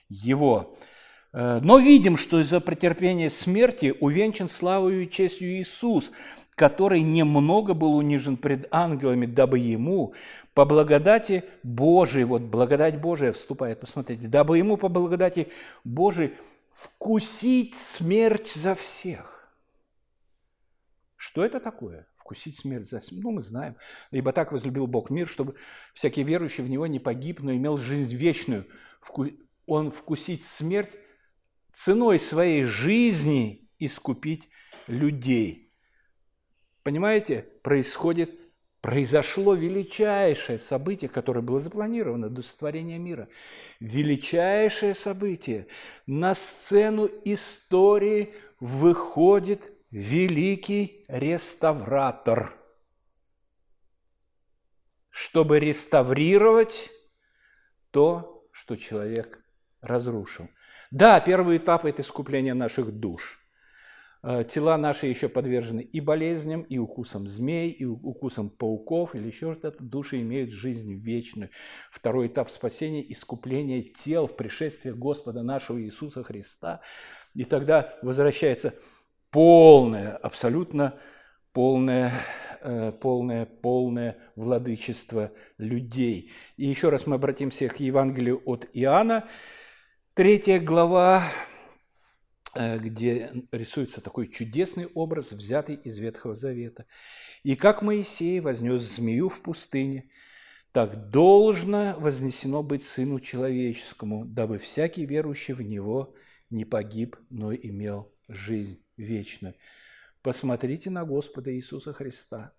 его. 0.09 0.75
Э, 1.33 1.59
но 1.61 1.79
видим, 1.79 2.17
что 2.17 2.41
из-за 2.41 2.59
претерпения 2.59 3.29
смерти 3.29 3.95
увенчан 3.99 4.47
славою 4.47 5.03
и 5.03 5.09
честью 5.09 5.49
Иисус, 5.49 6.11
который 6.55 7.01
немного 7.01 7.73
был 7.73 7.95
унижен 7.95 8.37
пред 8.37 8.67
ангелами, 8.71 9.25
дабы 9.25 9.59
ему 9.59 10.13
по 10.53 10.65
благодати 10.65 11.43
Божией, 11.63 12.25
вот 12.25 12.43
благодать 12.43 12.99
Божия 12.99 13.31
вступает, 13.31 13.79
посмотрите, 13.79 14.27
дабы 14.27 14.57
ему 14.57 14.77
по 14.77 14.89
благодати 14.89 15.47
Божией 15.83 16.33
вкусить 16.73 17.77
смерть 17.77 18.51
за 18.53 18.75
всех. 18.75 19.53
Что 21.15 21.45
это 21.45 21.59
такое? 21.59 22.07
Вкусить 22.17 22.57
смерть 22.57 22.89
за 22.89 22.99
всех? 22.99 23.23
Ну, 23.23 23.31
мы 23.31 23.41
знаем. 23.41 23.75
Ибо 24.09 24.33
так 24.33 24.51
возлюбил 24.51 24.87
Бог 24.87 25.09
мир, 25.09 25.27
чтобы 25.27 25.55
всякий 25.93 26.23
верующий 26.23 26.63
в 26.63 26.69
Него 26.69 26.87
не 26.87 26.99
погиб, 26.99 27.41
но 27.41 27.53
имел 27.53 27.77
жизнь 27.77 28.15
вечную. 28.15 28.65
Он 29.67 29.91
вкусить 29.91 30.43
смерть 30.43 30.91
ценой 31.73 32.19
своей 32.19 32.63
жизни 32.63 33.69
искупить 33.79 34.49
людей. 34.87 35.73
Понимаете, 36.83 37.45
происходит, 37.63 38.31
произошло 38.81 39.53
величайшее 39.53 40.59
событие, 40.59 41.09
которое 41.09 41.41
было 41.41 41.59
запланировано 41.59 42.29
до 42.29 42.41
сотворения 42.41 42.97
мира. 42.97 43.29
Величайшее 43.79 44.93
событие. 44.93 45.67
На 46.07 46.33
сцену 46.33 47.09
истории 47.23 48.33
выходит 48.59 49.71
великий 49.91 51.05
реставратор, 51.07 52.57
чтобы 55.09 55.59
реставрировать 55.59 56.89
то, 57.91 58.47
что 58.51 58.75
человек 58.75 59.43
разрушил. 59.81 60.49
Да, 60.91 61.21
первый 61.21 61.57
этап– 61.57 61.85
это 61.85 62.01
искупление 62.01 62.53
наших 62.53 62.91
душ. 62.91 63.39
Э, 64.23 64.43
тела 64.43 64.77
наши 64.77 65.07
еще 65.07 65.29
подвержены 65.29 65.79
и 65.79 66.01
болезням, 66.01 66.63
и 66.63 66.77
укусам 66.77 67.27
змей, 67.27 67.71
и 67.71 67.85
укусам 67.85 68.49
пауков, 68.49 69.15
или 69.15 69.27
еще 69.27 69.53
что-то. 69.53 69.81
Души 69.81 70.19
имеют 70.21 70.51
жизнь 70.51 70.93
вечную. 70.93 71.49
Второй 71.91 72.27
этап 72.27 72.51
спасения– 72.51 73.03
искупление 73.09 73.83
тел 73.83 74.27
в 74.27 74.35
пришествии 74.35 74.91
Господа 74.91 75.43
нашего 75.43 75.81
Иисуса 75.81 76.23
Христа. 76.23 76.81
И 77.33 77.45
тогда 77.45 77.97
возвращается 78.01 78.73
полное, 79.31 80.17
абсолютно 80.17 80.99
полное 81.53 82.11
э, 82.61 82.91
полное, 82.91 83.45
полное 83.45 84.17
владычество 84.35 85.31
людей. 85.57 86.31
И 86.57 86.65
еще 86.65 86.89
раз 86.89 87.07
мы 87.07 87.15
обратимся 87.15 87.69
к 87.69 87.79
Евангелию 87.79 88.41
от 88.45 88.67
Иоанна, 88.73 89.27
Третья 90.13 90.59
глава, 90.59 91.23
э, 92.53 92.77
где 92.79 93.31
рисуется 93.53 94.01
такой 94.01 94.27
чудесный 94.27 94.87
образ, 94.87 95.31
взятый 95.31 95.75
из 95.75 95.99
Ветхого 95.99 96.35
Завета. 96.35 96.85
«И 97.43 97.55
как 97.55 97.81
Моисей 97.81 98.41
вознес 98.41 98.81
змею 98.81 99.29
в 99.29 99.41
пустыне, 99.41 100.09
так 100.73 101.11
должно 101.11 101.95
вознесено 101.97 102.61
быть 102.61 102.83
Сыну 102.83 103.21
Человеческому, 103.21 104.25
дабы 104.25 104.57
всякий 104.57 105.05
верующий 105.05 105.53
в 105.53 105.61
Него 105.61 106.13
не 106.49 106.65
погиб, 106.65 107.15
но 107.29 107.53
имел 107.53 108.13
жизнь 108.27 108.83
вечную». 108.97 109.55
Посмотрите 110.21 110.89
на 110.89 111.05
Господа 111.05 111.55
Иисуса 111.55 111.93
Христа. 111.93 112.51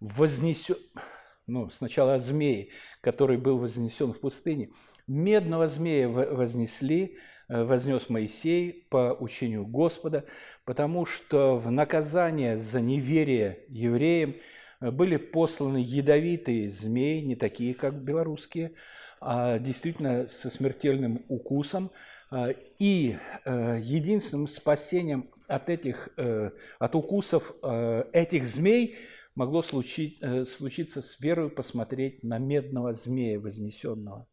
Вознесет... 0.00 0.78
ну, 1.46 1.68
сначала 1.68 2.14
о 2.14 2.20
змее, 2.20 2.68
который 3.00 3.36
был 3.36 3.58
вознесен 3.58 4.12
в 4.12 4.20
пустыне. 4.20 4.70
Медного 5.06 5.68
змея 5.68 6.08
вознесли, 6.08 7.18
э, 7.48 7.64
вознес 7.64 8.08
Моисей 8.08 8.86
по 8.88 9.16
учению 9.18 9.66
Господа, 9.66 10.24
потому 10.64 11.04
что 11.04 11.58
в 11.58 11.70
наказание 11.70 12.56
за 12.56 12.80
неверие 12.80 13.58
евреям 13.68 14.36
э, 14.80 14.90
были 14.90 15.16
посланы 15.16 15.78
ядовитые 15.78 16.70
змеи, 16.70 17.20
не 17.20 17.36
такие, 17.36 17.74
как 17.74 18.02
белорусские, 18.02 18.72
а 19.20 19.58
действительно 19.58 20.26
со 20.28 20.48
смертельным 20.48 21.24
укусом. 21.28 21.90
А, 22.30 22.48
и 22.78 23.18
э, 23.44 23.78
единственным 23.82 24.48
спасением 24.48 25.30
от, 25.46 25.68
этих, 25.68 26.08
от 26.78 26.94
укусов 26.94 27.54
этих 28.14 28.46
змей– 28.46 28.96
могло 29.34 29.62
случить, 29.62 30.18
э, 30.20 30.44
случиться 30.44 31.02
с 31.02 31.20
верой 31.20 31.50
посмотреть 31.50 32.22
на 32.22 32.38
медного 32.38 32.92
змея 32.92 33.40
вознесенного. 33.40 34.28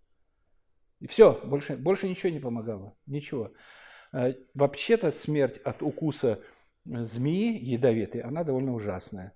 И 1.00 1.08
все, 1.08 1.40
больше, 1.44 1.78
больше 1.78 2.08
ничего 2.08 2.32
не 2.32 2.40
помогало, 2.40 2.96
ничего. 3.08 3.54
Э, 4.14 4.34
вообще-то 4.54 5.12
смерть 5.12 5.58
от 5.58 5.82
укуса 5.82 6.42
э, 6.86 7.06
змеи 7.06 7.58
ядовитой, 7.58 8.22
она 8.22 8.44
довольно 8.44 8.74
ужасная. 8.74 9.34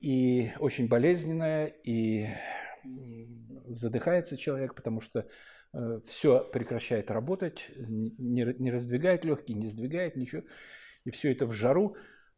И 0.00 0.50
очень 0.60 0.88
болезненная, 0.88 1.66
и 1.66 2.28
задыхается 3.66 4.38
человек, 4.38 4.74
потому 4.74 5.02
что 5.02 5.28
все 6.06 6.42
прекращает 6.50 7.10
работать, 7.10 7.70
не 7.76 8.70
раздвигает 8.70 9.26
легкие, 9.26 9.58
не 9.58 9.66
сдвигает 9.66 10.16
ничего. 10.16 10.42
И 11.04 11.10
все 11.10 11.32
это 11.32 11.44
в 11.44 11.52
жару. 11.52 11.96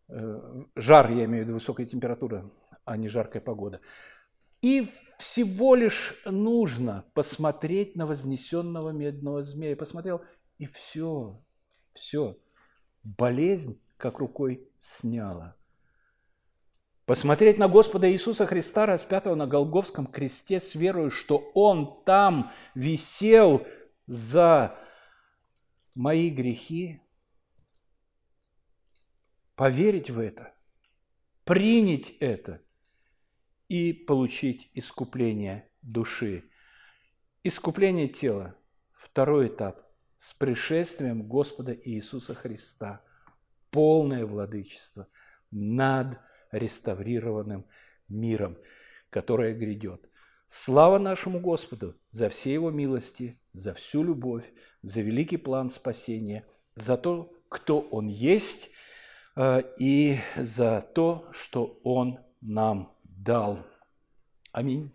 Э, 0.09 0.64
жар, 0.77 1.11
я 1.11 1.25
имею 1.25 1.45
в 1.45 1.47
виду 1.47 1.55
высокая 1.55 1.87
температура, 1.87 2.51
а 2.85 2.97
не 2.97 3.09
жаркая 3.09 3.43
погода. 3.43 3.81
И 4.62 4.90
всего 5.19 5.75
лишь 5.75 6.14
нужно 6.25 7.05
посмотреть 7.14 7.97
на 7.97 8.07
вознесенного 8.07 8.90
медного 8.90 9.43
змея. 9.43 9.77
Посмотрел, 9.77 10.23
и 10.59 10.67
все, 10.67 11.43
все. 11.93 12.38
Болезнь 13.03 13.81
как 13.97 14.19
рукой 14.19 14.69
сняла. 14.79 15.57
Посмотреть 17.07 17.59
на 17.59 17.69
Господа 17.69 18.11
Иисуса 18.11 18.47
Христа, 18.47 18.87
распятого 18.87 19.35
на 19.35 19.47
Голговском 19.47 20.07
кресте, 20.07 20.59
с 20.59 20.75
верой, 20.75 21.11
что 21.11 21.51
Он 21.53 22.03
там 22.05 22.51
висел 22.75 23.67
за 24.07 24.79
мои 25.95 26.31
грехи, 26.31 27.03
поверить 29.57 30.11
в 30.11 30.19
это, 30.19 30.55
принять 31.45 32.11
это 32.21 32.62
и 33.69 33.93
получить 33.93 34.71
искупление 34.75 35.71
души. 35.83 36.51
Искупление 37.43 38.09
тела– 38.09 38.57
второй 38.93 39.49
этап 39.49 39.83
с 40.17 40.35
пришествием 40.35 41.27
Господа 41.29 41.73
Иисуса 41.73 42.35
Христа. 42.35 43.03
Полное 43.71 44.25
владычество 44.25 45.09
над 45.51 46.19
реставрированным 46.53 47.67
миром, 48.09 48.57
которое 49.11 49.53
грядет. 49.55 50.09
Слава 50.47 50.99
нашему 50.99 51.40
Господу 51.40 51.99
за 52.11 52.29
все 52.29 52.53
Его 52.53 52.71
милости, 52.71 53.40
за 53.53 53.75
всю 53.75 54.05
любовь, 54.05 54.53
за 54.83 55.01
великий 55.01 55.37
план 55.37 55.71
спасения, 55.71 56.47
за 56.75 56.97
то, 56.97 57.33
кто 57.49 57.81
Он 57.81 58.07
есть 58.07 58.71
и 59.37 60.18
за 60.37 60.81
то, 60.81 61.29
что 61.33 61.81
Он 61.83 62.18
нам 62.40 62.92
дал. 63.05 63.59
Аминь. 64.53 64.92